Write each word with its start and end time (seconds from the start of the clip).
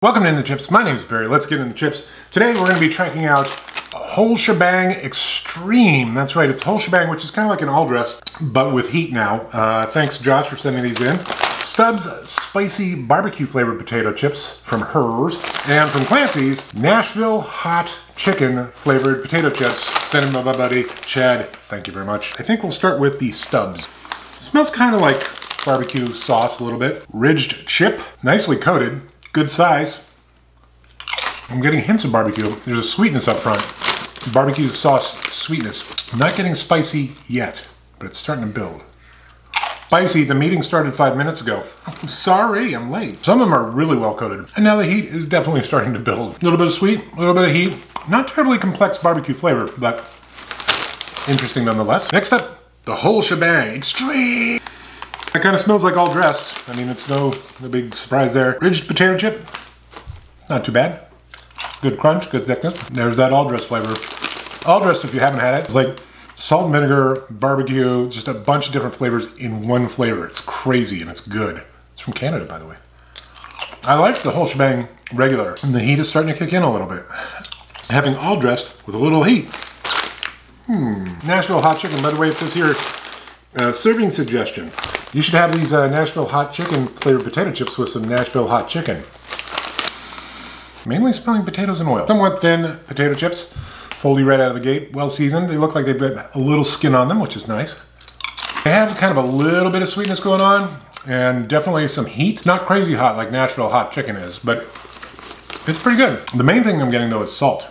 Welcome 0.00 0.22
to 0.22 0.28
In 0.28 0.36
the 0.36 0.44
Chips. 0.44 0.70
My 0.70 0.84
name 0.84 0.94
is 0.94 1.04
Barry. 1.04 1.26
Let's 1.26 1.44
get 1.44 1.60
in 1.60 1.66
the 1.66 1.74
chips. 1.74 2.06
Today 2.30 2.52
we're 2.52 2.68
going 2.68 2.74
to 2.74 2.80
be 2.80 2.88
trying 2.88 3.24
out 3.24 3.48
Whole 3.92 4.36
Shebang 4.36 4.92
Extreme. 4.92 6.14
That's 6.14 6.36
right, 6.36 6.48
it's 6.48 6.62
Whole 6.62 6.78
Shebang, 6.78 7.08
which 7.08 7.24
is 7.24 7.32
kind 7.32 7.46
of 7.46 7.50
like 7.50 7.62
an 7.62 7.68
all 7.68 7.88
dress, 7.88 8.20
but 8.40 8.72
with 8.72 8.90
heat 8.90 9.12
now. 9.12 9.40
Uh, 9.52 9.86
thanks, 9.86 10.18
Josh, 10.18 10.46
for 10.46 10.54
sending 10.54 10.84
these 10.84 11.00
in. 11.00 11.18
Stubbs 11.64 12.08
Spicy 12.30 12.94
Barbecue 12.94 13.44
Flavored 13.44 13.76
Potato 13.76 14.12
Chips 14.12 14.58
from 14.60 14.82
Herr's. 14.82 15.40
And 15.66 15.90
from 15.90 16.04
Clancy's, 16.04 16.72
Nashville 16.74 17.40
Hot 17.40 17.92
Chicken 18.14 18.68
Flavored 18.68 19.20
Potato 19.22 19.50
Chips. 19.50 19.82
Sent 20.06 20.24
in 20.24 20.32
by 20.32 20.44
my 20.44 20.52
buddy, 20.52 20.84
Chad. 21.06 21.52
Thank 21.52 21.88
you 21.88 21.92
very 21.92 22.06
much. 22.06 22.38
I 22.38 22.44
think 22.44 22.62
we'll 22.62 22.70
start 22.70 23.00
with 23.00 23.18
the 23.18 23.32
Stubbs. 23.32 23.88
Smells 24.38 24.70
kind 24.70 24.94
of 24.94 25.00
like 25.00 25.28
barbecue 25.64 26.06
sauce 26.14 26.60
a 26.60 26.64
little 26.64 26.78
bit. 26.78 27.04
Ridged 27.12 27.66
chip, 27.66 28.00
nicely 28.22 28.56
coated 28.56 29.02
good 29.32 29.50
size. 29.50 30.00
I'm 31.48 31.60
getting 31.60 31.80
hints 31.80 32.04
of 32.04 32.12
barbecue. 32.12 32.54
There's 32.66 32.78
a 32.78 32.82
sweetness 32.82 33.28
up 33.28 33.38
front. 33.38 33.62
Barbecue 34.32 34.68
sauce 34.68 35.18
sweetness. 35.32 35.84
Not 36.16 36.36
getting 36.36 36.54
spicy 36.54 37.12
yet, 37.26 37.64
but 37.98 38.06
it's 38.06 38.18
starting 38.18 38.44
to 38.44 38.50
build. 38.50 38.82
Spicy, 39.86 40.24
the 40.24 40.34
meeting 40.34 40.62
started 40.62 40.94
five 40.94 41.16
minutes 41.16 41.40
ago. 41.40 41.64
I'm 41.86 42.08
sorry, 42.08 42.74
I'm 42.74 42.90
late. 42.90 43.24
Some 43.24 43.40
of 43.40 43.48
them 43.48 43.56
are 43.56 43.64
really 43.64 43.96
well 43.96 44.14
coated. 44.14 44.50
And 44.54 44.64
now 44.64 44.76
the 44.76 44.84
heat 44.84 45.06
is 45.06 45.24
definitely 45.24 45.62
starting 45.62 45.94
to 45.94 45.98
build. 45.98 46.36
A 46.36 46.44
little 46.44 46.58
bit 46.58 46.66
of 46.66 46.74
sweet, 46.74 47.00
a 47.16 47.18
little 47.18 47.32
bit 47.32 47.44
of 47.44 47.50
heat. 47.50 47.72
Not 48.06 48.28
terribly 48.28 48.58
complex 48.58 48.98
barbecue 48.98 49.34
flavor, 49.34 49.72
but 49.78 50.04
interesting 51.26 51.64
nonetheless. 51.64 52.12
Next 52.12 52.32
up, 52.34 52.58
the 52.84 52.96
whole 52.96 53.22
shebang. 53.22 53.76
Extreme! 53.76 54.60
It 55.38 55.42
kind 55.42 55.54
of 55.54 55.62
smells 55.62 55.84
like 55.84 55.96
all 55.96 56.12
dressed. 56.12 56.68
I 56.68 56.74
mean, 56.74 56.88
it's 56.88 57.08
no, 57.08 57.32
no 57.60 57.68
big 57.68 57.94
surprise 57.94 58.34
there. 58.34 58.58
Ridged 58.60 58.88
potato 58.88 59.16
chip, 59.16 59.46
not 60.50 60.64
too 60.64 60.72
bad. 60.72 61.06
Good 61.80 61.96
crunch, 61.96 62.28
good 62.28 62.44
thickness. 62.44 62.76
There's 62.88 63.18
that 63.18 63.32
all 63.32 63.46
dressed 63.46 63.66
flavor. 63.66 63.94
All 64.66 64.80
dressed, 64.80 65.04
if 65.04 65.14
you 65.14 65.20
haven't 65.20 65.38
had 65.38 65.54
it, 65.54 65.66
it's 65.66 65.74
like 65.76 65.96
salt 66.34 66.64
and 66.64 66.72
vinegar, 66.72 67.24
barbecue, 67.30 68.10
just 68.10 68.26
a 68.26 68.34
bunch 68.34 68.66
of 68.66 68.72
different 68.72 68.96
flavors 68.96 69.32
in 69.36 69.68
one 69.68 69.86
flavor. 69.86 70.26
It's 70.26 70.40
crazy 70.40 71.00
and 71.02 71.08
it's 71.08 71.20
good. 71.20 71.62
It's 71.92 72.00
from 72.00 72.14
Canada, 72.14 72.44
by 72.44 72.58
the 72.58 72.66
way. 72.66 72.76
I 73.84 73.94
like 73.94 74.22
the 74.22 74.32
whole 74.32 74.46
shebang 74.46 74.88
regular, 75.14 75.54
and 75.62 75.72
the 75.72 75.78
heat 75.78 76.00
is 76.00 76.08
starting 76.08 76.32
to 76.32 76.36
kick 76.36 76.52
in 76.52 76.64
a 76.64 76.72
little 76.72 76.88
bit. 76.88 77.04
Having 77.90 78.16
all 78.16 78.40
dressed 78.40 78.72
with 78.86 78.96
a 78.96 78.98
little 78.98 79.22
heat. 79.22 79.44
Hmm, 80.66 81.04
Nashville 81.24 81.62
hot 81.62 81.78
chicken. 81.78 82.02
By 82.02 82.10
the 82.10 82.16
way, 82.16 82.30
it 82.30 82.36
says 82.36 82.54
here, 82.54 82.74
uh, 83.60 83.72
serving 83.72 84.10
suggestion. 84.10 84.70
You 85.12 85.22
should 85.22 85.34
have 85.34 85.56
these 85.56 85.72
uh, 85.72 85.88
Nashville 85.88 86.26
hot 86.26 86.52
chicken 86.52 86.88
flavored 86.88 87.24
potato 87.24 87.52
chips 87.52 87.78
with 87.78 87.88
some 87.88 88.04
Nashville 88.04 88.48
hot 88.48 88.68
chicken. 88.68 89.04
Mainly 90.86 91.12
smelling 91.12 91.44
potatoes 91.44 91.80
and 91.80 91.88
oil. 91.88 92.06
Somewhat 92.06 92.40
thin 92.40 92.78
potato 92.86 93.14
chips, 93.14 93.52
foldy 93.90 94.24
right 94.24 94.40
out 94.40 94.48
of 94.48 94.54
the 94.54 94.60
gate, 94.60 94.92
well 94.92 95.10
seasoned. 95.10 95.48
They 95.48 95.56
look 95.56 95.74
like 95.74 95.86
they've 95.86 95.98
got 95.98 96.34
a 96.34 96.38
little 96.38 96.64
skin 96.64 96.94
on 96.94 97.08
them, 97.08 97.20
which 97.20 97.36
is 97.36 97.48
nice. 97.48 97.76
They 98.64 98.70
have 98.70 98.96
kind 98.96 99.16
of 99.16 99.24
a 99.24 99.26
little 99.26 99.70
bit 99.70 99.82
of 99.82 99.88
sweetness 99.88 100.20
going 100.20 100.40
on 100.40 100.80
and 101.06 101.48
definitely 101.48 101.88
some 101.88 102.06
heat. 102.06 102.44
Not 102.44 102.66
crazy 102.66 102.94
hot 102.94 103.16
like 103.16 103.30
Nashville 103.30 103.70
hot 103.70 103.92
chicken 103.92 104.16
is, 104.16 104.38
but 104.38 104.66
it's 105.66 105.78
pretty 105.78 105.96
good. 105.96 106.26
The 106.34 106.44
main 106.44 106.62
thing 106.62 106.80
I'm 106.82 106.90
getting 106.90 107.08
though 107.08 107.22
is 107.22 107.34
salt, 107.34 107.64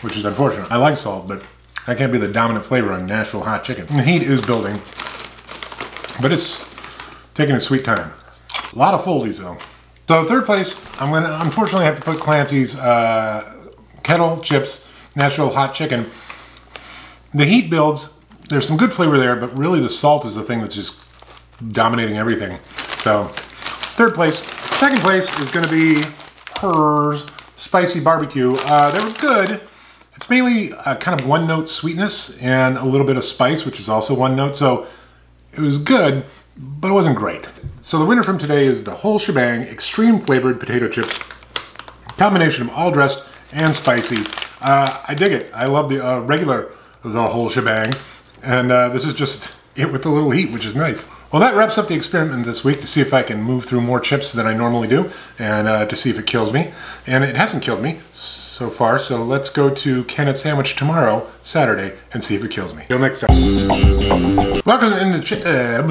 which 0.00 0.16
is 0.16 0.24
unfortunate. 0.24 0.70
I 0.70 0.76
like 0.76 0.96
salt, 0.96 1.28
but 1.28 1.42
that 1.86 1.98
can't 1.98 2.12
be 2.12 2.18
the 2.18 2.28
dominant 2.28 2.64
flavor 2.64 2.92
on 2.92 3.06
Nashville 3.06 3.42
hot 3.42 3.64
chicken. 3.64 3.86
The 3.86 4.02
heat 4.02 4.22
is 4.22 4.40
building 4.40 4.80
but 6.20 6.32
it's 6.32 6.64
taking 7.34 7.54
its 7.54 7.66
sweet 7.66 7.84
time. 7.84 8.12
A 8.72 8.78
lot 8.78 8.94
of 8.94 9.04
foldies 9.04 9.38
though. 9.38 9.58
So 10.08 10.24
third 10.26 10.44
place, 10.44 10.74
I'm 10.98 11.10
gonna 11.10 11.38
unfortunately 11.40 11.86
have 11.86 11.96
to 11.96 12.02
put 12.02 12.20
Clancy's 12.20 12.76
uh, 12.76 13.72
kettle 14.02 14.40
chips, 14.40 14.86
natural 15.14 15.50
hot 15.50 15.74
chicken. 15.74 16.10
The 17.34 17.44
heat 17.44 17.70
builds. 17.70 18.10
There's 18.48 18.66
some 18.66 18.76
good 18.76 18.92
flavor 18.92 19.18
there, 19.18 19.36
but 19.36 19.56
really 19.56 19.80
the 19.80 19.88
salt 19.88 20.26
is 20.26 20.34
the 20.34 20.42
thing 20.42 20.60
that's 20.60 20.74
just 20.74 21.00
dominating 21.70 22.18
everything. 22.18 22.58
So 22.98 23.28
third 23.96 24.14
place. 24.14 24.38
Second 24.78 25.00
place 25.00 25.32
is 25.40 25.50
gonna 25.50 25.68
be 25.68 26.02
Herr's 26.60 27.24
spicy 27.56 28.00
barbecue. 28.00 28.54
Uh, 28.54 28.90
they 28.90 29.02
were 29.02 29.12
good. 29.12 29.60
It's 30.14 30.28
mainly 30.28 30.72
a 30.84 30.96
kind 30.96 31.18
of 31.18 31.26
one 31.26 31.46
note 31.46 31.68
sweetness 31.68 32.36
and 32.38 32.76
a 32.76 32.84
little 32.84 33.06
bit 33.06 33.16
of 33.16 33.24
spice, 33.24 33.64
which 33.64 33.80
is 33.80 33.88
also 33.88 34.14
one 34.14 34.36
note. 34.36 34.56
So 34.56 34.86
it 35.52 35.60
was 35.60 35.78
good, 35.78 36.24
but 36.56 36.88
it 36.88 36.94
wasn't 36.94 37.16
great. 37.16 37.46
So 37.80 37.98
the 37.98 38.04
winner 38.04 38.22
from 38.22 38.38
today 38.38 38.66
is 38.66 38.84
the 38.84 38.92
whole 38.92 39.18
shebang 39.18 39.62
extreme 39.62 40.20
flavored 40.20 40.60
potato 40.60 40.88
chips. 40.88 41.18
Combination 42.16 42.68
of 42.68 42.70
all 42.70 42.90
dressed 42.90 43.24
and 43.52 43.74
spicy. 43.74 44.22
Uh, 44.60 45.02
I 45.06 45.14
dig 45.14 45.32
it. 45.32 45.50
I 45.52 45.66
love 45.66 45.90
the 45.90 46.06
uh, 46.06 46.20
regular 46.20 46.72
the 47.04 47.28
whole 47.28 47.48
shebang. 47.48 47.92
And 48.42 48.70
uh, 48.70 48.88
this 48.90 49.04
is 49.04 49.14
just 49.14 49.50
it 49.74 49.90
with 49.90 50.04
a 50.04 50.10
little 50.10 50.30
heat, 50.30 50.50
which 50.50 50.66
is 50.66 50.74
nice. 50.74 51.06
Well, 51.32 51.40
that 51.40 51.54
wraps 51.54 51.78
up 51.78 51.88
the 51.88 51.94
experiment 51.94 52.44
this 52.44 52.62
week 52.62 52.82
to 52.82 52.86
see 52.86 53.00
if 53.00 53.14
I 53.14 53.22
can 53.22 53.42
move 53.42 53.64
through 53.64 53.80
more 53.80 54.00
chips 54.00 54.32
than 54.32 54.46
I 54.46 54.52
normally 54.52 54.86
do 54.86 55.10
and 55.38 55.66
uh, 55.66 55.86
to 55.86 55.96
see 55.96 56.10
if 56.10 56.18
it 56.18 56.26
kills 56.26 56.52
me. 56.52 56.72
And 57.06 57.24
it 57.24 57.36
hasn't 57.36 57.62
killed 57.62 57.80
me 57.80 58.00
so 58.12 58.68
far, 58.68 58.98
so 58.98 59.24
let's 59.24 59.48
go 59.48 59.70
to 59.70 60.04
It 60.06 60.36
Sandwich 60.36 60.76
tomorrow, 60.76 61.26
Saturday, 61.42 61.96
and 62.12 62.22
see 62.22 62.34
if 62.34 62.44
it 62.44 62.50
kills 62.50 62.74
me. 62.74 62.84
Till 62.86 62.98
next 62.98 63.20
time. 63.20 63.30
Welcome 64.66 64.92
in 64.92 65.12
the 65.12 65.22
chip. 65.24 65.40
Uh, 65.46 65.82